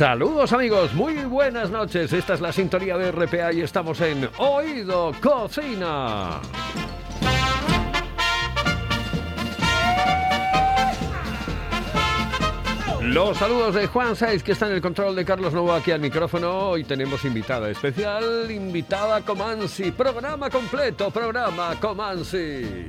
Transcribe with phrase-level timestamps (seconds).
[0.00, 2.10] Saludos amigos, muy buenas noches.
[2.14, 6.40] Esta es la sintonía de RPA y estamos en Oído Cocina.
[13.02, 16.00] Los saludos de Juan Saiz, que está en el control de Carlos Novo aquí al
[16.00, 16.70] micrófono.
[16.70, 19.90] Hoy tenemos invitada especial, invitada Comansi.
[19.90, 22.86] Programa completo, programa Comansi.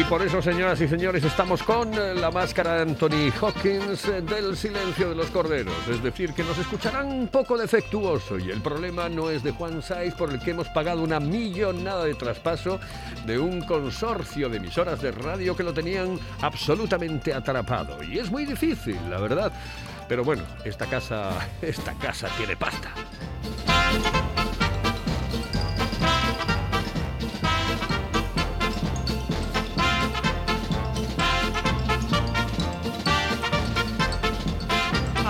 [0.00, 4.56] Y por eso, señoras y señores, estamos con la máscara de Anthony Hawkins eh, del
[4.56, 5.74] silencio de los corderos.
[5.90, 8.38] Es decir, que nos escucharán un poco defectuoso.
[8.38, 12.04] Y el problema no es de Juan Saiz, por el que hemos pagado una millonada
[12.04, 12.80] de traspaso
[13.26, 18.02] de un consorcio de emisoras de radio que lo tenían absolutamente atrapado.
[18.02, 19.52] Y es muy difícil, la verdad.
[20.08, 22.90] Pero bueno, esta casa, esta casa tiene pasta.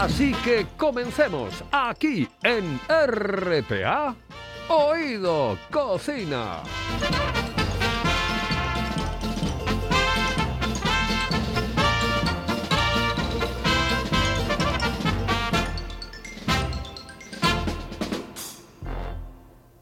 [0.00, 4.16] Así que comencemos aquí en RPA
[4.70, 6.62] Oído Cocina.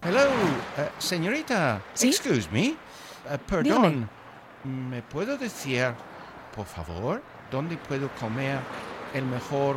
[0.03, 0.21] Hello,
[0.79, 1.81] eh, señorita.
[1.95, 2.09] ¿Sí?
[2.09, 2.71] Excuse me.
[2.71, 2.77] Eh,
[3.47, 4.11] perdón.
[4.65, 5.95] ¿Me puedo decir,
[6.57, 8.59] por favor, dónde puedo comer
[9.15, 9.77] el mejor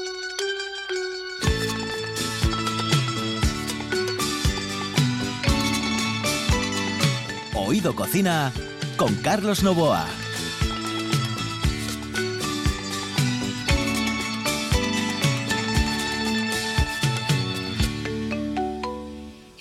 [7.71, 8.51] Oído Cocina
[8.97, 10.05] con Carlos Novoa.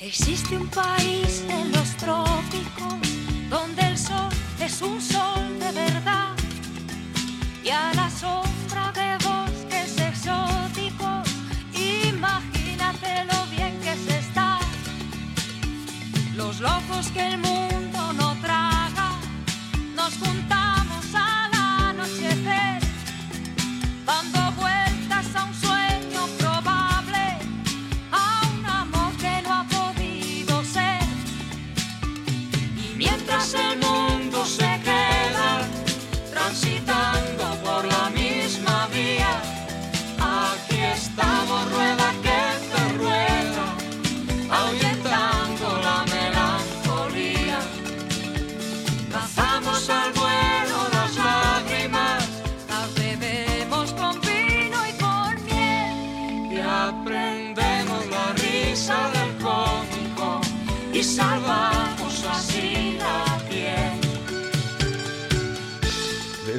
[0.00, 2.94] Existe un país en los trópicos
[3.48, 6.30] donde el sol es un sol de verdad
[7.62, 11.28] y a la sombra de bosques exóticos
[12.08, 14.58] imagínate lo bien que se está.
[16.34, 17.59] Los locos que el mundo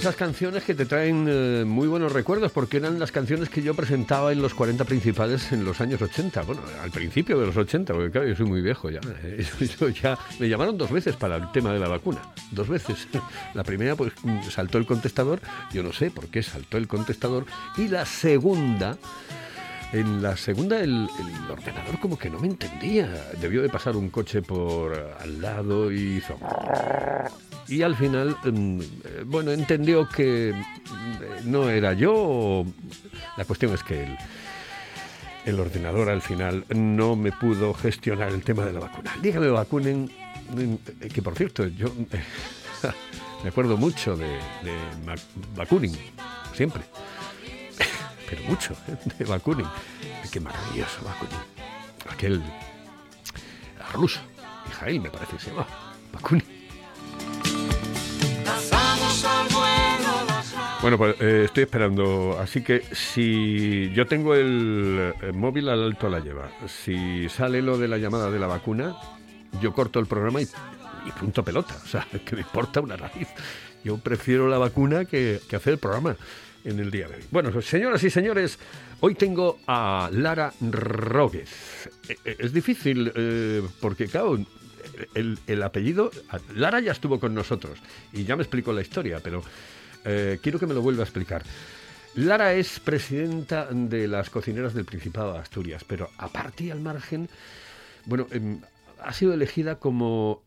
[0.02, 3.76] esas canciones que te traen eh, muy buenos recuerdos, porque eran las canciones que yo
[3.76, 6.42] presentaba en los 40 principales en los años 80.
[6.42, 9.00] Bueno, al principio de los 80, porque claro, yo soy muy viejo ya.
[9.24, 9.46] eh,
[10.02, 12.20] ya me llamaron dos veces para el tema de la vacuna.
[12.52, 13.08] Dos veces.
[13.54, 14.12] La primera, pues
[14.50, 15.40] saltó el contestador.
[15.72, 17.46] Yo no sé por qué saltó el contestador.
[17.78, 18.98] Y la segunda.
[19.94, 23.08] En la segunda el, el ordenador como que no me entendía.
[23.40, 26.38] Debió de pasar un coche por al lado y hizo...
[27.68, 32.66] Y al final, mm, eh, bueno, entendió que mm, no era yo.
[33.38, 34.18] La cuestión es que el,
[35.46, 39.16] el ordenador al final no me pudo gestionar el tema de la vacuna.
[39.22, 40.12] Dígame, vacunen,
[40.58, 42.22] eh, que por cierto, yo eh,
[43.44, 44.76] me acuerdo mucho de, de
[45.56, 45.98] vacuning,
[46.54, 46.82] siempre,
[48.30, 48.98] pero mucho ¿eh?
[49.18, 49.68] de vacuning.
[50.32, 51.40] Qué maravilloso vacuning.
[52.10, 52.42] Aquel
[53.94, 54.20] ruso,
[54.68, 55.68] Mijail me parece que se llama,
[56.14, 56.61] vacuning.
[60.82, 62.40] Bueno, pues eh, estoy esperando.
[62.40, 67.88] Así que si yo tengo el, móvil al alto la lleva, si sale lo de
[67.88, 68.96] la llamada de la vacuna,
[69.62, 70.48] yo corto el programa y,
[71.20, 71.76] punto pelota.
[71.84, 73.28] O sea, que me importa una raíz.
[73.84, 76.16] Yo prefiero la vacuna que, que hacer el programa
[76.64, 77.24] en el día de hoy.
[77.30, 78.58] Bueno, señoras y señores,
[79.02, 81.90] hoy tengo a Lara Róguez.
[82.10, 84.44] Eh, eh, Es difícil eh, porque, claro,
[85.14, 86.10] el apellido...
[86.56, 87.78] Lara ya estuvo con nosotros
[88.14, 89.44] y ya me explicó la historia, pero
[90.06, 91.44] eh, quiero que me lo vuelva a explicar.
[92.16, 97.30] Lara es presidenta de las cocineras del Principado de Asturias, pero aparte y al margen,
[98.06, 98.60] bueno, em,
[99.00, 100.44] ha sido elegida como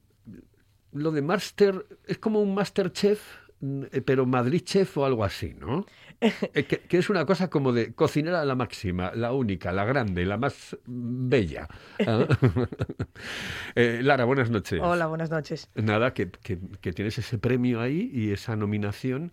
[0.92, 3.20] lo de Master, es como un Masterchef,
[3.60, 5.86] mm, eh, pero Madrid Chef o algo así, ¿no?
[6.20, 10.24] Eh, que, que es una cosa como de cocinera la máxima, la única, la grande,
[10.24, 11.68] la más bella.
[12.06, 12.26] ¿ah?
[13.74, 14.80] Eh, Lara, buenas noches.
[14.82, 15.68] Hola, buenas noches.
[15.74, 19.32] Nada, que, que- que tienes ese premio ahí y esa nominación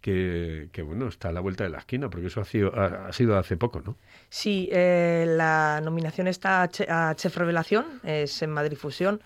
[0.00, 3.08] que, que, bueno, está a la vuelta de la esquina, porque eso ha sido, ha,
[3.08, 3.96] ha sido hace poco, ¿no?
[4.28, 9.20] Sí, eh, la nominación está a, Che- a Chef Revelación, es en Madrid Fusión.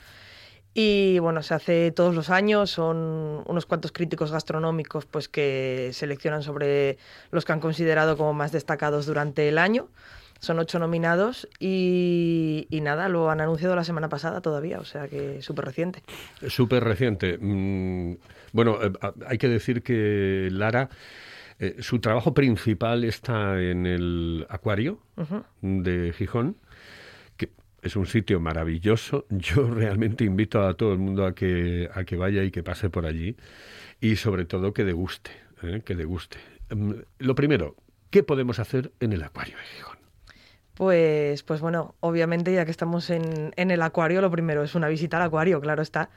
[0.72, 6.42] Y bueno, se hace todos los años, son unos cuantos críticos gastronómicos pues que seleccionan
[6.42, 6.96] sobre
[7.32, 9.88] los que han considerado como más destacados durante el año.
[10.38, 15.06] Son ocho nominados y, y nada, lo han anunciado la semana pasada todavía, o sea
[15.06, 16.02] que súper reciente.
[16.48, 17.36] Súper reciente.
[17.38, 18.14] Mm,
[18.52, 18.90] Bueno, eh,
[19.26, 20.88] hay que decir que Lara,
[21.58, 24.98] eh, su trabajo principal está en el acuario
[25.60, 26.56] de Gijón,
[27.82, 29.26] es un sitio maravilloso.
[29.30, 32.90] Yo realmente invito a todo el mundo a que, a que vaya y que pase
[32.90, 33.36] por allí
[34.00, 35.30] y sobre todo que deguste,
[35.62, 35.82] ¿eh?
[35.84, 36.38] que deguste.
[36.70, 37.76] Mm, Lo primero,
[38.10, 39.98] ¿qué podemos hacer en el acuario de Gijón?
[40.74, 44.88] Pues, pues bueno, obviamente ya que estamos en, en el acuario, lo primero es una
[44.88, 46.08] visita al acuario, claro está,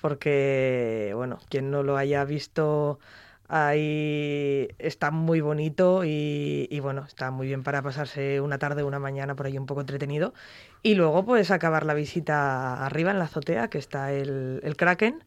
[0.00, 3.00] porque, bueno, quien no lo haya visto
[3.48, 8.98] ahí está muy bonito y, y, bueno, está muy bien para pasarse una tarde, una
[8.98, 10.34] mañana por ahí un poco entretenido.
[10.82, 15.24] Y luego pues acabar la visita arriba en la azotea, que está el, el Kraken.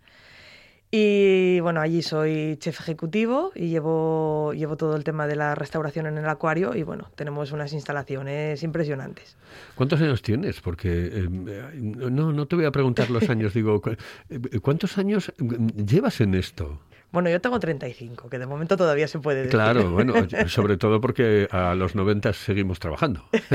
[0.89, 6.05] Y bueno, allí soy chef ejecutivo y llevo, llevo todo el tema de la restauración
[6.05, 9.35] en el acuario y bueno, tenemos unas instalaciones impresionantes.
[9.75, 10.61] ¿Cuántos años tienes?
[10.61, 13.81] Porque eh, no, no te voy a preguntar los años, digo,
[14.29, 16.79] eh, ¿cuántos años mm, llevas en esto?
[17.11, 19.51] Bueno, yo tengo 35, que de momento todavía se puede decir.
[19.51, 20.13] Claro, bueno,
[20.47, 23.23] sobre todo porque a los 90 seguimos trabajando.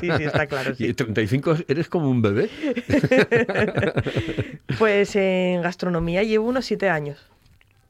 [0.00, 0.72] sí, sí, está claro.
[0.72, 0.94] Y Sí.
[0.94, 2.50] 35 eres como un bebé.
[4.78, 7.18] Pues en gastronomía llevo unos siete años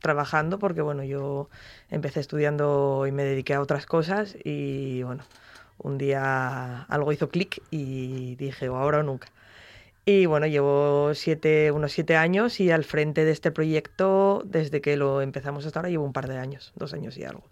[0.01, 1.49] trabajando porque bueno, yo
[1.91, 5.25] empecé estudiando y me dediqué a otras cosas y bueno,
[5.79, 9.29] un día algo hizo clic y dije, o ahora o nunca.
[10.09, 14.97] Y bueno, llevo siete, unos siete años y al frente de este proyecto, desde que
[14.97, 17.43] lo empezamos hasta ahora, llevo un par de años, dos años y algo.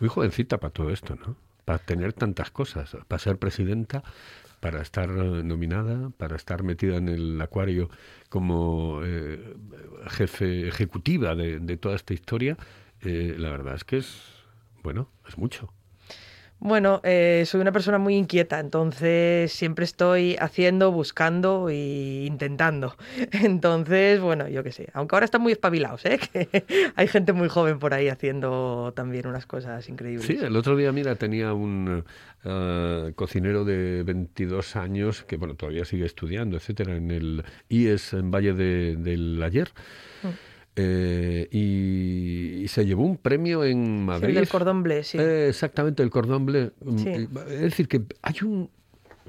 [0.00, 1.34] Muy jovencita para todo esto, ¿no?
[1.64, 4.02] Para tener tantas cosas, para ser presidenta,
[4.60, 7.88] para estar nominada, para estar metida en el acuario
[8.28, 9.54] como eh,
[10.08, 12.58] jefe ejecutiva de, de toda esta historia,
[13.00, 14.22] eh, la verdad es que es,
[14.82, 15.72] bueno, es mucho.
[16.60, 22.96] Bueno, eh, soy una persona muy inquieta, entonces siempre estoy haciendo, buscando e intentando.
[23.32, 24.88] Entonces, bueno, yo qué sé.
[24.94, 26.18] Aunque ahora están muy espabilados, ¿eh?
[26.32, 26.64] Que
[26.96, 30.26] hay gente muy joven por ahí haciendo también unas cosas increíbles.
[30.26, 32.02] Sí, el otro día, mira, tenía un
[32.44, 38.30] eh, cocinero de 22 años que, bueno, todavía sigue estudiando, etcétera, en el IES en
[38.30, 39.68] Valle de- del Ayer.
[40.76, 44.28] Eh, y, y se llevó un premio en Sí, Madrid.
[44.30, 45.18] el del cordón bleu, sí.
[45.18, 46.72] Eh, exactamente, el cordón bleu.
[46.84, 47.08] Mm, Sí.
[47.10, 48.70] Es decir, que hay un...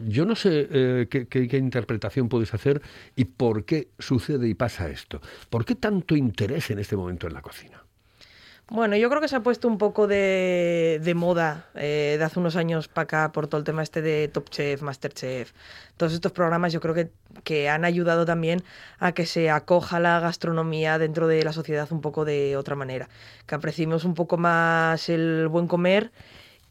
[0.07, 2.81] Yo no sé eh, qué, qué- qué interpretación puedes hacer
[3.15, 5.21] y por qué sucede y pasa esto.
[5.49, 7.84] ¿Por qué tanto interés en este momento en la cocina?
[8.67, 12.55] Bueno, yo creo que se ha puesto un poco de, moda eh, de hace unos
[12.55, 15.51] años para acá por todo el tema este de Top Chef, Masterchef.
[15.97, 17.11] Todos estos programas yo creo que,
[17.43, 18.63] que han ayudado también
[18.97, 23.07] a que se acoja la gastronomía dentro de la sociedad un poco de otra manera.
[23.45, 26.11] Que apreciemos un poco más el buen comer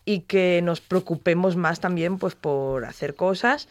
[0.05, 3.69] y que nos preocupemos más también pues por hacer cosas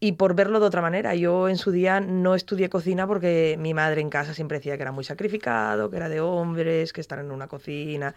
[0.00, 1.14] y por verlo de otra manera.
[1.14, 4.82] Yo en su día no estudié cocina porque mi madre en casa siempre decía que
[4.82, 8.14] era muy sacrificado, que era de hombres, que estar en una cocina.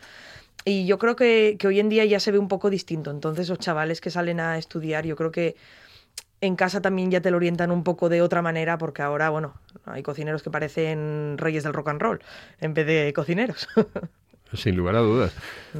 [0.65, 3.11] y yo creo que, que hoy en día ya se ve un poco distinto.
[3.11, 5.55] Entonces, los chavales que salen a estudiar, yo creo que
[6.41, 9.53] en casa también ya te lo orientan un poco de otra manera, porque ahora, bueno,
[9.85, 12.21] hay cocineros que parecen reyes del rock and roll
[12.59, 13.67] en vez de cocineros.
[14.53, 15.33] Sin lugar a dudas.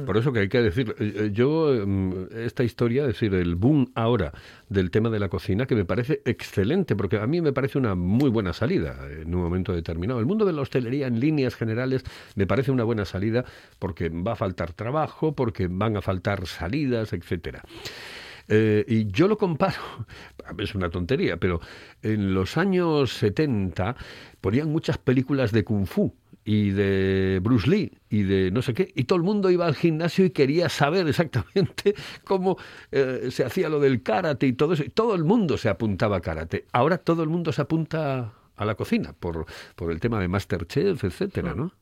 [0.06, 3.54] Por eso que hay que decir, eh, eh, yo, mm, esta historia, es decir, el
[3.54, 4.32] boom ahora
[4.68, 7.94] del tema de la cocina, que me parece excelente, porque a mí me parece una
[7.94, 10.20] muy buena salida en un momento determinado.
[10.20, 12.02] El mundo de la hostelería en líneas generales
[12.34, 13.44] me parece una buena salida
[13.78, 17.62] porque va a faltar trabajo, porque van a faltar salidas, etcétera.
[18.48, 19.80] Eh, y yo lo comparo,
[20.58, 21.60] es una tontería, pero
[22.02, 23.96] en los años 70
[24.40, 26.14] ponían muchas películas de kung fu
[26.44, 29.74] y de Bruce Lee y de no sé qué, y todo el mundo iba al
[29.76, 31.94] gimnasio y quería saber exactamente
[32.24, 32.56] cómo
[32.90, 36.16] eh, se hacía lo del karate y todo eso, y todo el mundo se apuntaba
[36.16, 36.66] a karate.
[36.72, 39.46] Ahora todo el mundo se apunta a la cocina por,
[39.76, 41.72] por el tema de Masterchef, etcétera, ¿no?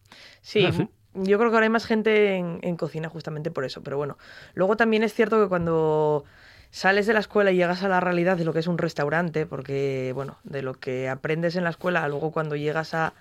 [0.40, 0.88] Sí, Ah, sí.
[1.14, 4.18] yo creo que ahora hay más gente en, en cocina justamente por eso, pero bueno.
[4.54, 6.24] Luego también es cierto que cuando
[6.70, 9.44] sales de la escuela y llegas a la realidad de lo que es un restaurante,
[9.46, 13.14] porque, bueno, de lo que aprendes en la escuela, luego cuando llegas a,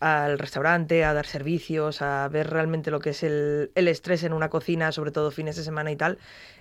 [0.00, 4.48] al restaurante, a dar servicios, a ver realmente lo que es el, estrés en una
[4.48, 6.18] cocina, sobre todo fines de semana y tal,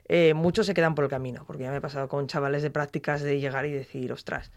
[0.09, 2.69] eh, muchos se quedan por el camino, porque ya me he pasado con chavales de
[2.69, 4.51] prácticas de llegar y decir, ostras,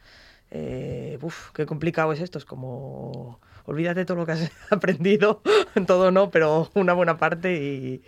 [0.50, 5.42] eh, uf, qué complicado es esto, es como, olvídate todo lo que has aprendido,
[5.86, 8.02] todo no, pero una buena parte y,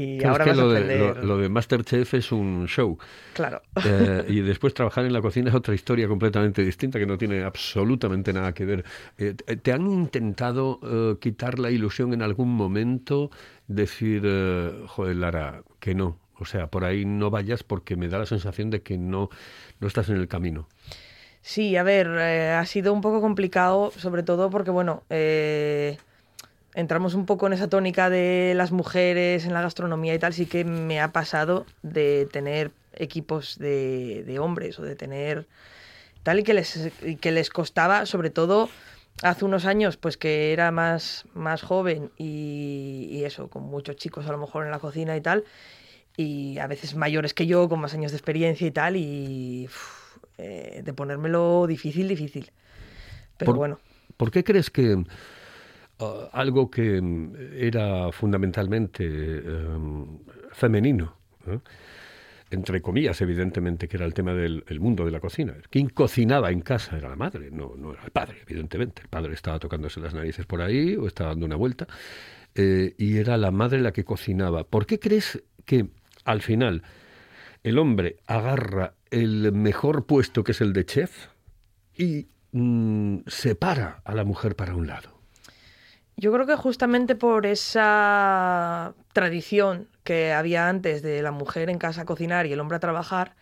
[0.00, 2.66] y Claro, ahora es que vas a lo de, lo- lo de Masterchef es un
[2.68, 2.96] show.
[3.34, 3.60] Claro.
[3.84, 7.42] Eh, y después trabajar en la cocina es otra historia completamente distinta que no tiene
[7.42, 8.84] absolutamente nada que ver.
[9.18, 13.30] Eh, ¿te- ¿Te han intentado eh, quitar la ilusión en algún momento?
[13.66, 16.18] Decir, eh, joder, Lara, que no.
[16.40, 19.28] O sea, por ahí no vayas porque me da la sensación de que no,
[19.80, 20.68] no estás en el camino.
[21.40, 25.96] Sí, a ver, eh, ha sido un poco complicado, sobre todo porque, bueno, eh,
[26.74, 30.46] entramos un poco en esa tónica de las mujeres en la gastronomía y tal, sí
[30.46, 35.46] que me ha pasado de tener equipos de, de hombres o de tener
[36.22, 38.68] tal y que les, y que les costaba, sobre todo
[39.22, 44.26] hace unos años, pues que era más, más joven y, y eso, con muchos chicos
[44.26, 45.44] a lo mejor en la cocina y tal,
[46.16, 49.68] y a veces mayores que yo, con más años de experiencia y tal, y
[50.38, 52.50] eh, de ponérmelo difícil, difícil.
[53.36, 53.80] Pero Por- bueno,
[54.16, 55.04] ¿Por qué crees que
[55.98, 60.18] ah, algo que mm, era fundamentalmente em,
[60.52, 61.58] femenino, ¿eh?
[62.50, 65.54] entre comillas, evidentemente, que era el tema del el mundo de la cocina.
[65.70, 69.02] Quien cocinaba en casa era la madre, no, no era el padre, evidentemente.
[69.02, 71.86] El padre estaba tocándose las narices por ahí o estaba dando una vuelta,
[72.54, 74.64] eh, y era la madre la que cocinaba.
[74.64, 75.88] ¿Por qué crees que
[76.24, 76.82] al final
[77.62, 81.28] el hombre agarra el mejor puesto que es el de chef
[81.96, 85.17] y mm, separa a la mujer para un lado?
[86.20, 92.02] Yo creo que justamente por esa tradición que había antes de la mujer en casa
[92.02, 93.36] a cocinar y el hombre a trabajar,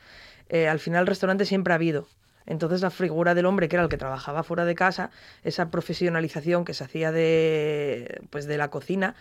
[0.50, 2.06] eh, al final el restaurante siempre ha habido.
[2.45, 5.11] Entonces la figura del hombre, que era el que trabajaba fuera de casa,
[5.42, 9.14] esa profesionalización que se hacía de, pues, de la cocina,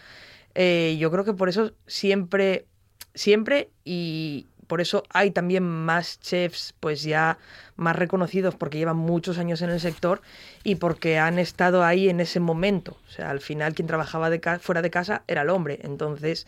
[0.54, 2.66] eh, yo creo que por eso siempre,
[3.14, 7.38] siempre y por eso hay también más chefs pues ya
[7.75, 10.22] más reconocidos porque llevan muchos años en el sector
[10.63, 12.98] y porque han estado ahí en ese momento.
[13.07, 14.29] O sea, al final quien trabajaba
[14.60, 15.79] fuera de casa era el hombre.
[15.84, 16.48] Entonces,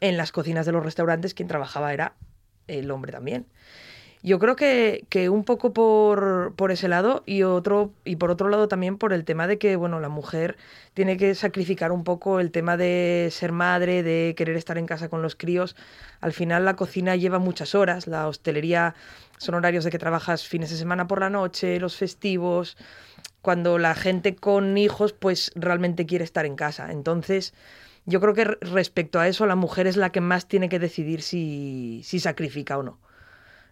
[0.00, 2.14] en las cocinas de los restaurantes quien trabajaba era
[2.66, 3.46] el hombre también.
[4.22, 8.68] Yo creo que, un poco por, por ese lado y otro y por otro lado
[8.68, 10.58] también por el tema de que bueno la mujer
[10.92, 15.08] tiene que sacrificar un poco el tema de ser madre, de querer estar en casa
[15.08, 15.74] con los críos.
[16.20, 18.94] Al final la cocina lleva muchas horas, la hostelería
[19.38, 22.76] son horarios de que trabajas fines de semana por la noche, los festivos,
[23.42, 26.92] cuando la gente con hijos pues realmente quiere estar en casa.
[26.92, 27.54] Entonces
[28.06, 30.78] yo creo que re- respecto a eso la mujer es la que más tiene que
[30.78, 32.98] decidir si, si sacrifica o no.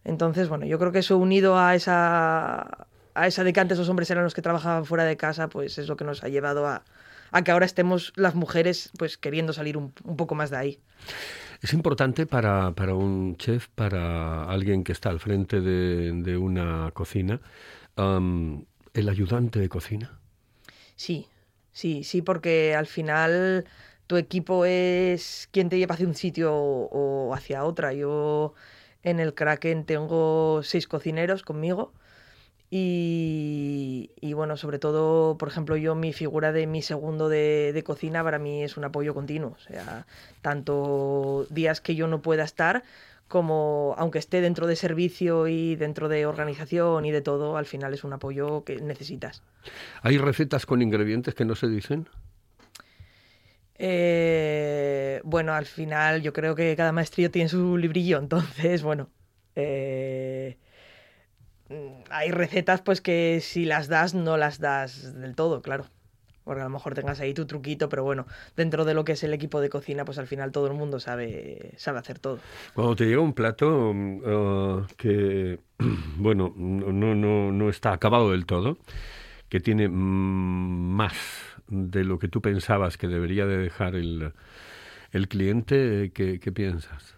[0.04, 3.88] Entonces, bueno, yo creo que eso unido a esa, a esa de que antes los
[3.88, 6.66] hombres eran los que trabajaban fuera de casa, pues es lo que nos ha llevado
[6.66, 6.84] a,
[7.30, 10.80] a que ahora estemos las mujeres pues queriendo salir un, un poco más de ahí.
[11.60, 16.90] Es importante para, para un chef, para alguien que está al frente de, de una
[16.92, 17.40] cocina,
[17.96, 20.20] el ayudante de cocina.
[20.96, 21.26] Sí,
[21.72, 23.64] sí, sí, porque al final
[24.06, 27.92] tu equipo es quien te lleva hacia un sitio o, o hacia otra.
[27.92, 28.54] Yo
[29.02, 31.92] en el Kraken tengo seis cocineros conmigo
[32.70, 37.82] y, y bueno, sobre todo, por ejemplo, yo mi figura de mi segundo de, de
[37.82, 39.56] cocina para mí es un apoyo continuo.
[39.56, 40.06] O sea,
[40.42, 42.82] tanto días que yo no pueda estar
[43.26, 47.92] como aunque esté dentro de servicio y dentro de organización y de todo, al final
[47.94, 49.42] es un apoyo que necesitas.
[50.02, 52.08] ¿Hay recetas con ingredientes que no se dicen?
[53.78, 59.08] Eh, bueno, al final yo creo que cada maestrillo tiene su librillo, entonces, bueno,
[59.54, 60.58] eh,
[61.68, 65.86] mm, hay recetas pues que si las das no las das del todo, claro.
[66.42, 69.22] Porque a lo mejor tengas ahí tu truquito, pero bueno, dentro de lo que es
[69.22, 72.38] el equipo de cocina, pues al final todo el mundo sabe, sabe hacer todo.
[72.72, 75.60] Cuando te llega un plato mm, eh, que,
[76.16, 78.78] bueno, no, no, no está acabado del todo,
[79.50, 81.14] que tiene mm, más
[81.68, 84.32] de lo que tú pensabas que debería de dejar el,
[85.12, 87.14] el cliente, ¿qué, qué piensas?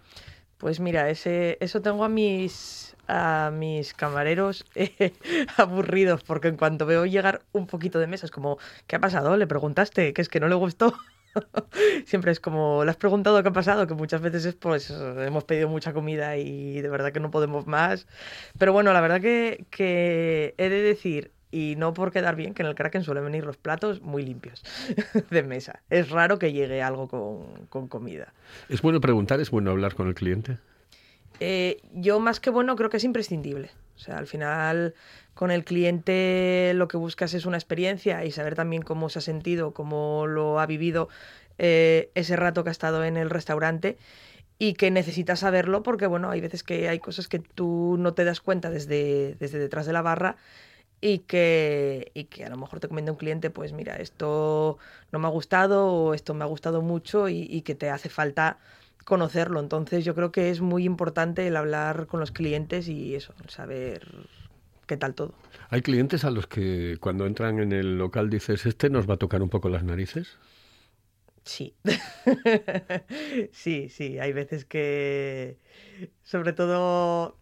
[0.57, 5.13] Pues mira, ese, eso tengo a mis, a mis camareros eh,
[5.57, 9.35] aburridos, porque en cuanto veo llegar un poquito de mesa, es como, ¿qué ha pasado?
[9.37, 10.13] ¿Le preguntaste?
[10.13, 10.93] ¿Que es que no le gustó?
[12.05, 13.87] Siempre es como, ¿le has preguntado qué ha pasado?
[13.87, 17.65] Que muchas veces es, pues, hemos pedido mucha comida y de verdad que no podemos
[17.67, 18.05] más.
[18.59, 22.63] Pero bueno, la verdad que, que he de decir, y no por quedar bien, que
[22.63, 24.63] en el Kraken suelen venir los platos muy limpios
[25.29, 25.81] de mesa.
[25.89, 28.33] Es raro que llegue algo con, con comida.
[28.69, 29.39] ¿Es bueno preguntar?
[29.39, 30.57] ¿Es bueno hablar con el cliente?
[31.39, 33.71] Eh, yo más que bueno creo que es imprescindible.
[33.95, 34.93] O sea, al final
[35.33, 39.21] con el cliente lo que buscas es una experiencia y saber también cómo se ha
[39.21, 41.09] sentido, cómo lo ha vivido
[41.57, 43.97] eh, ese rato que ha estado en el restaurante
[44.57, 48.23] y que necesitas saberlo porque, bueno, hay veces que hay cosas que tú no te
[48.23, 50.37] das cuenta desde, desde detrás de la barra
[51.01, 54.77] y que, y que a lo mejor te comenta un cliente, pues mira, esto
[55.11, 58.07] no me ha gustado o esto me ha gustado mucho y, y que te hace
[58.07, 58.59] falta
[59.03, 59.59] conocerlo.
[59.59, 64.07] Entonces yo creo que es muy importante el hablar con los clientes y eso, saber
[64.85, 65.33] qué tal todo.
[65.69, 69.17] ¿Hay clientes a los que cuando entran en el local dices, este nos va a
[69.17, 70.37] tocar un poco las narices?
[71.43, 71.75] Sí.
[73.51, 75.57] sí, sí, hay veces que,
[76.21, 77.37] sobre todo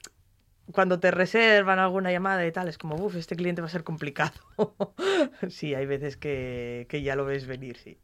[0.71, 3.83] cuando te reservan alguna llamada y tal, es como, uff, este cliente va a ser
[3.83, 4.33] complicado.
[5.49, 7.97] sí, hay veces que, que, ya lo ves venir, sí.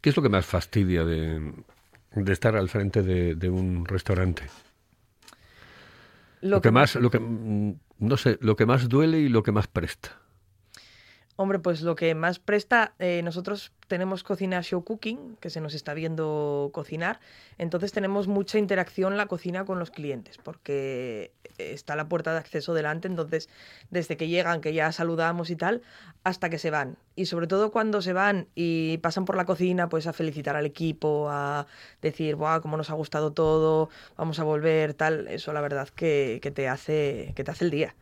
[0.00, 1.52] ¿Qué es lo que más fastidia de,
[2.12, 4.44] de estar al frente de, de un restaurante?
[6.40, 9.42] Lo, lo que, que más, lo que, no sé, lo que más duele y lo
[9.42, 10.20] que más presta.
[11.38, 15.74] Hombre, pues lo que más presta, eh, nosotros tenemos cocina show cooking, que se nos
[15.74, 17.20] está viendo cocinar,
[17.58, 22.72] entonces tenemos mucha interacción la cocina con los clientes, porque está la puerta de acceso
[22.72, 23.50] delante, entonces
[23.90, 25.82] desde que llegan, que ya saludamos y tal,
[26.24, 26.96] hasta que se van.
[27.16, 30.64] Y sobre todo cuando se van y pasan por la cocina, pues a felicitar al
[30.64, 31.66] equipo, a
[32.00, 36.38] decir, wow, cómo nos ha gustado todo, vamos a volver, tal, eso la verdad que,
[36.42, 37.94] que te, hace, que te hace el día.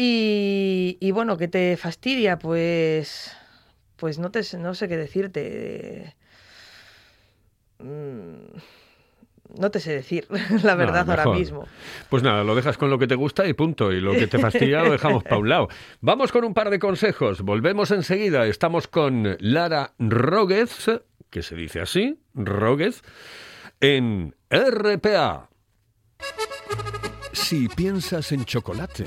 [0.00, 2.38] Y, y, bueno, ¿qué te fastidia?
[2.38, 3.36] Pues,
[3.96, 6.14] pues no, te, no sé qué decirte.
[7.80, 10.28] No te sé decir,
[10.62, 11.66] la verdad, no, ahora mismo.
[12.08, 13.90] Pues nada, lo dejas con lo que te gusta y punto.
[13.90, 15.68] Y lo que te fastidia lo dejamos para un lado.
[16.00, 17.42] Vamos con un par de consejos.
[17.42, 18.46] Volvemos enseguida.
[18.46, 20.92] Estamos con Lara Róguez,
[21.28, 23.02] que se dice así, Róguez,
[23.80, 25.48] en RPA.
[27.32, 29.06] Si piensas en chocolate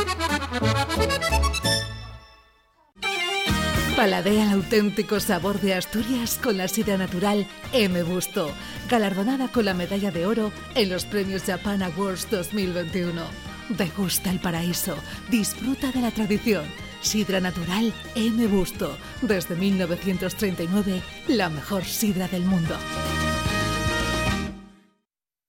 [4.01, 8.01] Paladea el auténtico sabor de Asturias con la sidra natural M.
[8.01, 8.51] Busto,
[8.89, 13.21] galardonada con la medalla de oro en los premios Japan Awards 2021.
[13.69, 14.95] Degusta el paraíso,
[15.29, 16.65] disfruta de la tradición.
[17.01, 18.47] Sidra natural M.
[18.47, 22.75] Busto, desde 1939, la mejor sidra del mundo.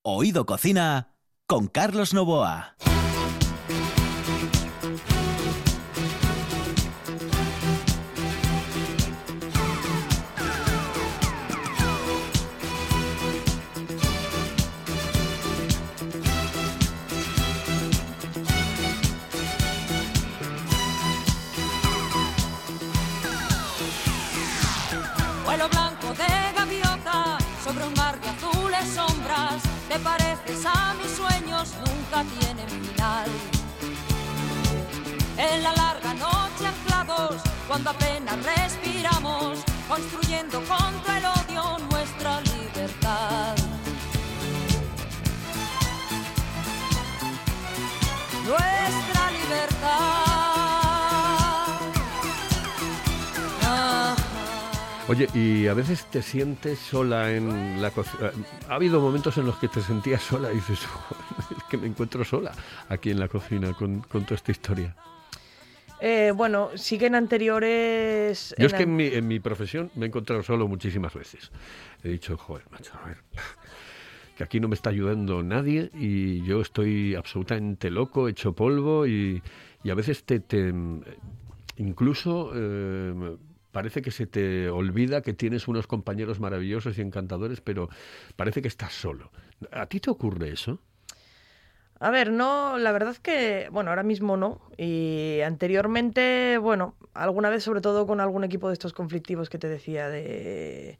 [0.03, 1.15] Oído Cocina
[1.47, 2.75] con Carlos Novoa.
[37.73, 43.55] Cuando apenas respiramos, construyendo contra el odio nuestra libertad.
[48.45, 49.89] Nuestra libertad.
[55.07, 58.33] Oye, y a veces te sientes sola en la cocina.
[58.69, 61.87] Ha habido momentos en los que te sentías sola y dices, "Joder, es que me
[61.87, 62.51] encuentro sola
[62.89, 64.95] aquí en la cocina con, con toda esta historia.
[66.05, 68.53] Eh, bueno, sí que en anteriores...
[68.57, 71.49] Yo es que an- en mi, en mi profesión me he encontrado solo muchísimas veces.
[72.03, 73.17] He dicho, joder, macho, a ver,
[74.35, 79.41] que aquí no me está ayudando nadie y yo estoy absolutamente loco, hecho polvo y,
[79.81, 80.73] y a veces te, te
[81.77, 83.37] incluso eh,
[83.71, 87.87] parece que se te olvida que tienes unos compañeros maravillosos y encantadores, pero
[88.35, 89.31] parece que estás solo.
[89.71, 90.79] ¿A ti te ocurre eso?
[92.03, 94.59] A ver, no, la verdad que, bueno, ahora mismo no.
[94.77, 99.69] Y anteriormente, bueno, alguna vez, sobre todo con algún equipo de estos conflictivos que te
[99.69, 100.97] decía de,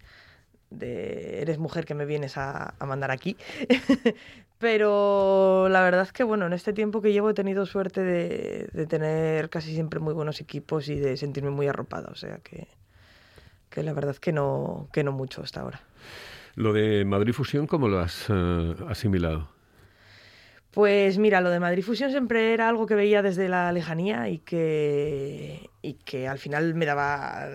[0.72, 3.36] eres mujer que me vienes a, mandar aquí.
[4.60, 9.50] Pero la verdad que, bueno, en este tiempo que llevo he tenido suerte de, tener
[9.50, 12.12] casi siempre muy buenos equipos y de sentirme muy arropada.
[12.14, 12.70] O sea que,
[13.70, 15.82] que la verdad que no, que no mucho hasta ahora.
[16.56, 19.53] Lo de Madrid Fusión, ¿cómo lo has eh, asimilado?
[20.74, 24.40] Pues mira, lo de Madrid Fusión siempre era algo que veía desde la lejanía y
[24.40, 27.48] que, y que al final me daba,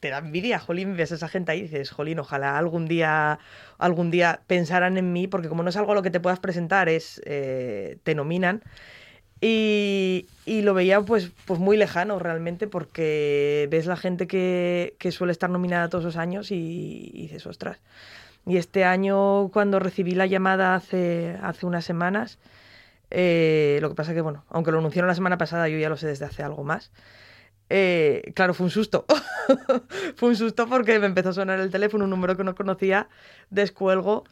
[0.00, 3.38] te da envidia, jolín, ves a esa gente ahí y dices, jolín, ojalá algún día,
[3.78, 6.40] algún día pensaran en mí, porque como no es algo a lo que te puedas
[6.40, 8.62] presentar, es, eh, te nominan.
[9.40, 15.10] Y, y lo veía pues, pues muy lejano realmente porque ves la gente que, que
[15.12, 17.78] suele estar nominada todos los años y, y dices, ostras.
[18.46, 22.38] Y este año, cuando recibí la llamada hace, hace unas semanas,
[23.10, 25.96] eh, lo que pasa que, bueno, aunque lo anunciaron la semana pasada, yo ya lo
[25.96, 26.92] sé desde hace algo más.
[27.70, 29.04] eh, claro, fue un susto.
[30.16, 33.08] fue un susto porque me empezó a sonar el teléfono, un número que no conocía,
[33.50, 34.24] descuelgo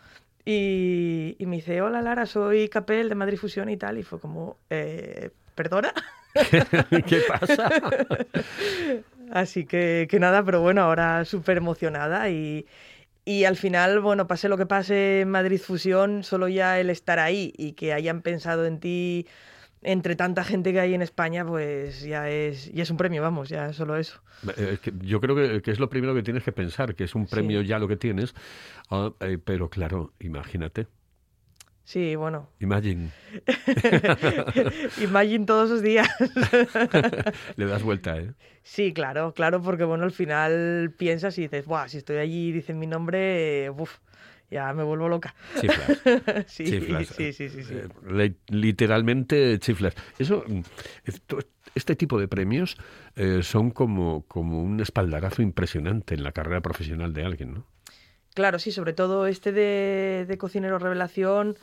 [0.45, 3.99] y, y me dice, hola Lara, soy Capel de Madrid Fusión y tal.
[3.99, 5.93] Y fue como, eh, ¿perdona?
[7.07, 7.69] ¿Qué pasa?
[9.31, 12.67] Así que, que nada, pero bueno, ahora súper emocionada y,
[13.27, 17.19] y al final, bueno, pase lo que pase en Madrid Fusión, solo ya el estar
[17.19, 19.27] ahí y que hayan pensado en ti
[19.83, 23.49] entre tanta gente que hay en España, pues ya es, ya es un premio, vamos,
[23.49, 24.21] ya solo eso.
[24.57, 27.05] Eh, es que yo creo que, que es lo primero que tienes que pensar, que
[27.05, 28.33] es un premio ya lo que tienes.
[28.91, 30.87] Ah, eh, pero claro, imagínate.
[31.87, 33.13] Sí, bueno, Imagine.
[35.01, 36.09] imagine todos los días.
[37.57, 38.33] Le das vuelta, ¿eh?
[38.65, 42.53] Sí, claro, claro, porque bueno, al final piensas y dices, Buah, si estoy allí y
[42.53, 43.99] dicen mi nombre, uf,
[44.51, 45.37] ya me vuelvo loca.
[45.61, 46.03] Chiflas.
[46.49, 47.07] sí, chiflas.
[47.07, 47.75] sí, sí, sí, sí.
[47.75, 49.95] Eh, literalmente chiflas.
[50.19, 50.45] Eso,
[51.77, 52.77] este tipo de premios
[53.15, 57.67] eh, son como, como un espaldarazo impresionante en la carrera profesional de alguien, ¿no?
[58.37, 61.57] Claro, sí, sobre todo este de, Cocinero Revelación,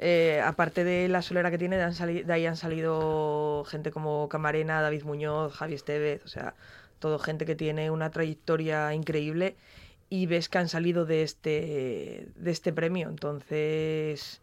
[0.00, 5.04] eh, aparte de la solera que tiene, de ahí han salido gente como Camarena, David
[5.04, 6.54] Muñoz, Javi Estevez, o sea,
[6.98, 9.54] todo gente que tiene una trayectoria increíble
[10.10, 13.08] y ves que han salido de este, de este premio.
[13.08, 14.40] Entonces,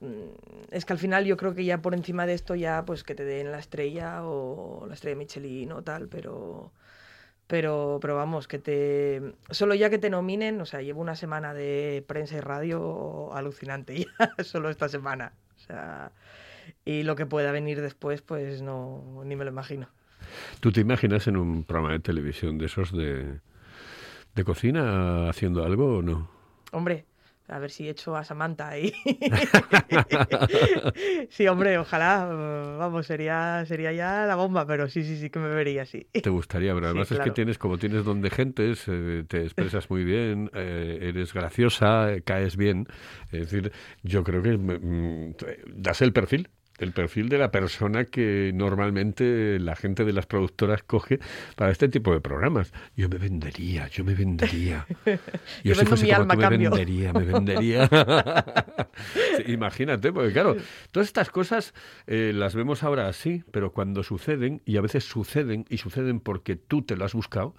[0.00, 3.04] mm, es que al final yo creo que ya por encima de esto ya pues
[3.04, 6.72] que te den la estrella o la estrella Michelin o tal, pero
[7.50, 9.34] pero, pero vamos, que te.
[9.50, 13.98] Solo ya que te nominen, o sea, llevo una semana de prensa y radio alucinante
[13.98, 15.32] ya, solo esta semana.
[15.56, 16.12] O sea,
[16.84, 19.88] y lo que pueda venir después, pues no, ni me lo imagino.
[20.60, 23.40] ¿Tú te imaginas en un programa de televisión de esos de,
[24.36, 26.30] de cocina haciendo algo o no?
[26.70, 27.04] Hombre,
[27.50, 28.92] a ver si echo a Samantha ahí.
[31.30, 32.26] sí, hombre, ojalá,
[32.78, 36.06] vamos, sería, sería ya la bomba, pero sí, sí, sí que me vería así.
[36.12, 39.42] Te gustaría, pero Sí, además es que tienes, como tienes don de gentes, eh, te
[39.42, 42.86] expresas muy bien, eh, eres graciosa, eh, caes bien.
[43.32, 45.34] Es decir, yo creo que mm,
[45.74, 46.50] das el perfil.
[46.80, 51.20] El perfil de la persona que normalmente la gente de las productoras coge
[51.54, 52.72] para este tipo de programas.
[52.96, 54.86] Yo me vendería, yo me vendería.
[55.64, 56.70] Yo si vendo fuese mi como alma tú, a me cambio.
[56.70, 57.88] vendería, me vendería.
[59.36, 60.56] Sí, imagínate, porque claro,
[60.90, 61.74] todas estas cosas
[62.06, 66.56] eh, las vemos ahora así, pero cuando suceden, y a veces suceden, y suceden porque
[66.56, 67.54] tú te lo has buscado,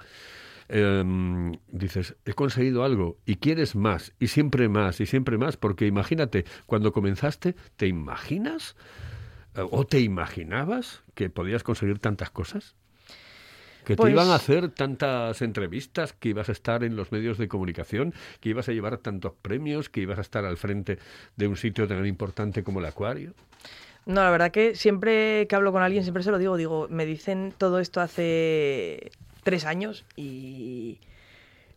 [0.70, 5.86] em, dices, he conseguido algo y quieres más, y siempre más, y siempre más, porque
[5.88, 8.76] imagínate, cuando comenzaste, ¿te imaginas
[9.56, 12.76] o te imaginabas que podías conseguir tantas cosas?
[13.86, 17.38] Que te Pues- iban a hacer tantas entrevistas, que ibas a estar en los medios
[17.40, 21.00] de comunicación, que ibas a llevar tantos premios, que ibas a estar al frente
[21.36, 23.34] de un sitio tan importante como el Acuario.
[24.06, 27.06] No, la verdad que siempre que hablo con alguien, siempre se lo digo, digo, me
[27.06, 29.12] dicen todo esto hace
[29.44, 31.00] tres años y...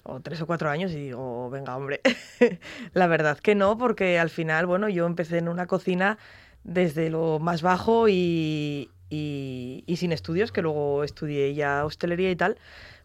[0.02, 2.00] o tres o cuatro años y digo, venga, hombre,
[2.92, 6.18] la verdad que no, porque al final, bueno, yo empecé en una cocina
[6.64, 12.58] desde lo más bajo y, sin estudios, que luego estudié ya hostelería y tal,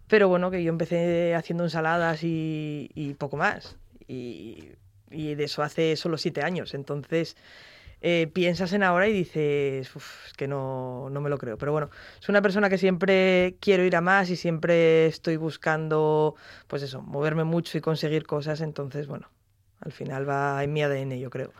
[0.07, 3.77] Pero bueno, que yo empecé haciendo ensaladas y, poco más.
[4.07, 4.71] Y,
[5.11, 6.73] de eso hace solo siete años.
[6.73, 7.35] Entonces
[8.01, 11.57] eh, piensas en ahora y dices, "Uf, es que no, no me lo creo.
[11.57, 16.35] Pero bueno, soy una persona que siempre quiero ir a más y siempre estoy buscando,
[16.67, 18.61] pues eso, moverme mucho y conseguir cosas.
[18.61, 19.29] Entonces, bueno,
[19.81, 21.53] al final va en mi ADN, yo creo.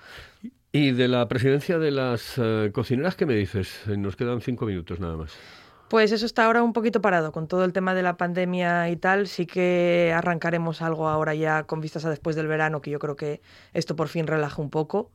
[0.72, 3.82] Y de la presidencia de las eh, cocineras, ¿qué me dices?
[3.88, 5.34] Eh, Nos quedan cinco minutos nada más.
[5.90, 8.96] Pues eso está ahora un poquito parado con todo el tema de la pandemia y
[8.96, 9.28] tal.
[9.28, 13.16] Sí que arrancaremos algo ahora ya con vistas a después del verano, que yo creo
[13.16, 13.42] que
[13.74, 15.12] esto por fin relaja un poco.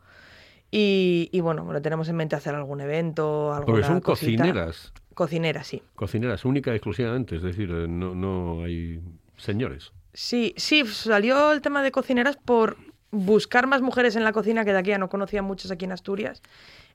[0.72, 4.42] Y, y bueno, bueno, tenemos en mente hacer algún evento, alguna Porque son cosita.
[4.42, 5.80] cocineras, Cocineras, sí.
[5.94, 9.00] cocineras única y exclusivamente, es decir, eh, no, no hay
[9.36, 9.92] señores.
[10.12, 12.76] Sí, sí, salió el tema de cocineras por
[13.14, 15.92] buscar más mujeres en la cocina, que de aquí ya no conocía muchas aquí en
[15.92, 16.42] Asturias.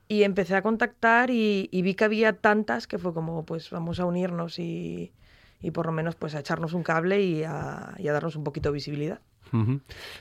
[0.06, 4.00] Y empecé a contactar y, y vi que había tantas que fue como, pues vamos
[4.00, 5.12] a unirnos y,
[5.60, 8.44] y por lo menos pues a echarnos un cable y a, y a darnos un
[8.44, 9.20] poquito de visibilidad.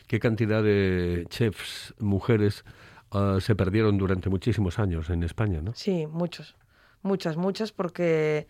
[0.07, 2.65] ¿Qué cantidad de chefs mujeres
[3.11, 5.73] ah, se perdieron durante muchísimos años en España, no?
[5.75, 6.55] Sí, muchos,
[7.03, 8.47] muchas, muchas, porque,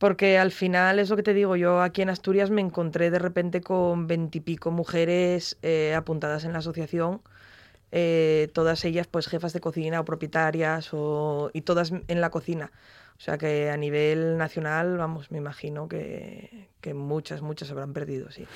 [0.00, 3.18] porque al final es lo que te digo, yo aquí en Asturias me encontré de
[3.18, 7.20] repente con veintipico mujeres eh, apuntadas en la asociación,
[7.92, 12.72] eh, todas ellas pues jefas de cocina o propietarias o, y todas en la cocina.
[13.18, 18.30] O sea que a nivel nacional, vamos, me imagino que, que muchas, muchas habrán perdido,
[18.30, 18.46] sí.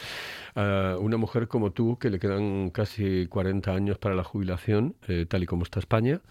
[0.54, 5.26] a una mujer como tú, que le quedan casi 40 años para la jubilación, eh,
[5.28, 6.22] tal y como está España,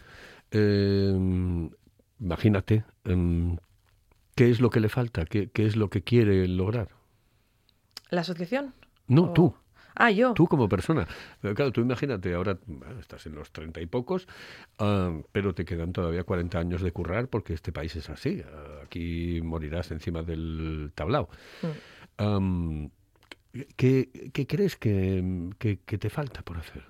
[2.19, 3.57] imagínate, em,
[4.35, 5.25] ¿qué es lo que le falta?
[5.25, 6.89] ¿Qué, qué es lo que quiere lograr?
[8.09, 8.73] ¿La asociación?
[9.07, 9.55] No, O- tú,
[9.95, 10.33] Ah, yo.
[10.33, 11.07] tú como persona.
[11.41, 14.27] Pero claro, tú imagínate, ahora bueno, estás en los 30 y pocos,
[14.79, 18.41] ah, pero te quedan todavía 40 años de currar porque este país es así.
[18.83, 21.29] aquí morirás encima del tablao.
[22.17, 22.85] Mm.
[23.75, 26.83] ¿qué, qué crees que, que- que te falta por hacer?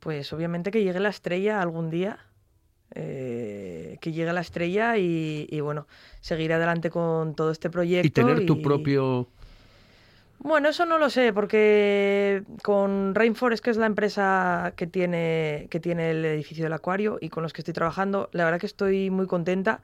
[0.00, 2.18] Pues obviamente que llegue la estrella algún día.
[2.92, 5.86] Eh, que llegue la estrella y, y, bueno,
[6.20, 8.06] seguir adelante con todo este proyecto.
[8.06, 9.28] Y tener tu y- propio...
[10.40, 15.80] Bueno, eso no lo sé, porque con Rainforest, que es la empresa que tiene, que
[15.80, 19.08] tiene el edificio del acuario y con los que estoy trabajando, la verdad que estoy
[19.08, 19.80] muy contenta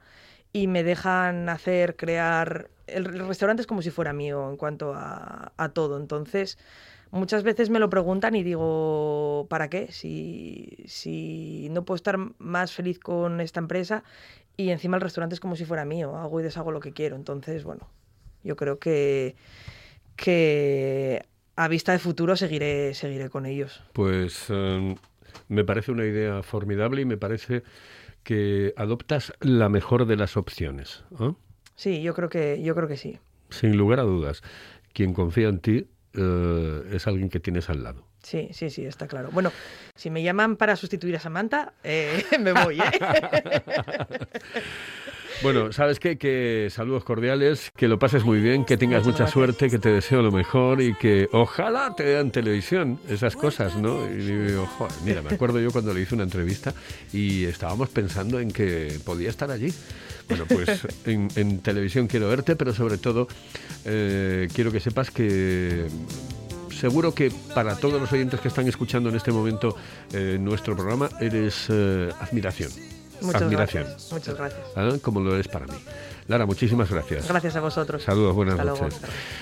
[0.53, 2.69] y me dejan hacer, crear...
[2.85, 5.97] El, el restaurante es como si fuera mío en cuanto a, a todo.
[5.97, 6.59] Entonces,
[7.11, 9.91] muchas veces me lo preguntan y digo, ¿para qué?
[9.91, 14.03] Si, si no puedo estar más feliz con esta empresa
[14.57, 17.15] y encima el restaurante es como si fuera mío, hago y deshago lo que quiero.
[17.15, 17.87] Entonces, bueno,
[18.43, 19.35] yo creo que
[20.15, 23.81] que a vista de futuro seguiré, seguiré con ellos.
[23.93, 24.95] Pues em,
[25.47, 27.63] me parece una idea formidable y me parece
[28.23, 31.03] que adoptas la mejor de las opciones.
[31.19, 31.33] ¿eh?
[31.75, 33.17] Sí, yo creo que, yo creo que sí.
[33.49, 34.43] Sin lugar a dudas.
[34.93, 38.07] Quien confía en ti eh, es alguien que tienes al lado.
[38.23, 39.29] Sí, sí, sí, está claro.
[39.31, 39.51] Bueno,
[39.95, 42.91] si me llaman para sustituir a Samantha, eh, me voy, ¿eh?
[45.43, 46.19] Bueno, ¿sabes qué?
[46.19, 50.21] Que saludos cordiales, que lo pases muy bien, que tengas mucha suerte, que te deseo
[50.21, 54.07] lo mejor y que ojalá te vean televisión, esas cosas, ¿no?
[54.07, 56.75] Y digo, joder, mira, me acuerdo yo cuando le hice una entrevista
[57.11, 59.73] y estábamos pensando en que podía estar allí.
[60.29, 63.27] Bueno, pues en, en televisión quiero verte, pero sobre todo
[63.85, 65.87] eh, quiero que sepas que
[66.69, 69.75] seguro que para todos los oyentes que están escuchando en este momento
[70.13, 73.00] eh, nuestro programa eres eh, admiración.
[73.21, 73.83] Muchas admiración.
[73.83, 74.11] gracias.
[74.11, 74.61] Muchas gracias.
[74.75, 74.89] ¿ah?
[75.01, 75.73] como lo es para mí.
[76.27, 77.27] Lara, muchísimas gracias.
[77.27, 78.03] Gracias a vosotros.
[78.03, 78.83] Saludos, buenas Hasta luego.
[78.83, 78.99] noches.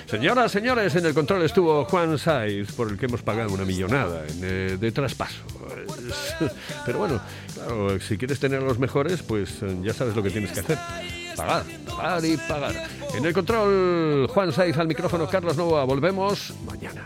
[0.07, 4.23] Señoras, señores, en el control estuvo Juan Saiz, por el que hemos pagado una millonada
[4.41, 5.41] eh, de traspaso.
[6.85, 7.21] Pero bueno,
[7.53, 10.61] claro, si quieres tener a los mejores, pues eh, ya sabes lo que tienes que
[10.61, 10.77] hacer.
[11.35, 12.75] Pagar, pagar y pagar.
[13.15, 15.83] En el control, Juan Saiz al micrófono, Carlos Novoa.
[15.83, 17.05] Volvemos mañana.